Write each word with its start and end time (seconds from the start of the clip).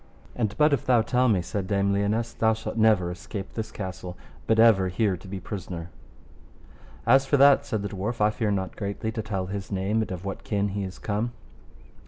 And 0.35 0.57
but 0.57 0.73
if 0.73 0.83
thou 0.87 1.03
tell 1.03 1.29
me, 1.29 1.43
said 1.43 1.67
Dame 1.67 1.93
Lionesse, 1.93 2.33
thou 2.33 2.53
shalt 2.55 2.75
never 2.75 3.11
escape 3.11 3.53
this 3.53 3.71
castle, 3.71 4.17
but 4.47 4.57
ever 4.57 4.87
here 4.87 5.15
to 5.15 5.27
be 5.27 5.39
prisoner. 5.39 5.91
As 7.05 7.27
for 7.27 7.37
that, 7.37 7.67
said 7.67 7.83
the 7.83 7.89
dwarf, 7.89 8.19
I 8.19 8.31
fear 8.31 8.49
not 8.49 8.75
greatly 8.75 9.11
to 9.11 9.21
tell 9.21 9.45
his 9.45 9.71
name 9.71 10.01
and 10.01 10.09
of 10.11 10.25
what 10.25 10.43
kin 10.43 10.69
he 10.69 10.83
is 10.83 10.97
come. 10.97 11.33